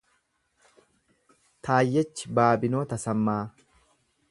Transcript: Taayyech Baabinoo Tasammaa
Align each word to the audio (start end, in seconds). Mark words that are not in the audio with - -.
Taayyech 1.67 2.23
Baabinoo 2.39 2.83
Tasammaa 2.95 3.39